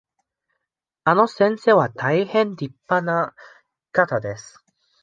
[1.03, 3.35] あの先生は大変りっぱな
[3.91, 4.65] 方です。